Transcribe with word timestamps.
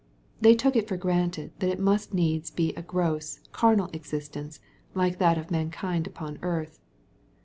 They 0.41 0.55
took 0.55 0.75
it 0.75 0.87
for 0.87 0.97
granted 0.97 1.51
that 1.59 1.69
it 1.69 1.79
most 1.79 2.11
needs 2.11 2.49
be 2.49 2.73
a 2.73 2.81
gross^ 2.81 3.37
carnal 3.51 3.91
existence, 3.93 4.59
like 4.95 5.19
that 5.19 5.37
of 5.37 5.51
mankind 5.51 6.07
upon 6.07 6.39
earth. 6.41 6.79